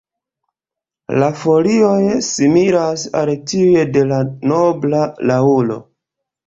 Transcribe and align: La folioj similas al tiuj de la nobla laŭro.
La 1.23 1.27
folioj 1.41 1.99
similas 2.29 3.07
al 3.23 3.35
tiuj 3.53 3.87
de 3.99 4.05
la 4.15 4.25
nobla 4.55 5.09
laŭro. 5.33 5.81